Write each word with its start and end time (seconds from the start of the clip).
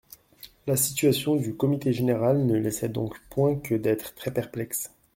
La 0.65 0.77
situation 0.77 1.35
du 1.35 1.53
comité 1.55 1.93
général 1.93 2.47
ne 2.47 2.57
laissait 2.57 2.89
donc 2.89 3.21
point 3.29 3.59
que 3.59 3.75
d'être 3.75 4.15
très-perplexe. 4.15 4.89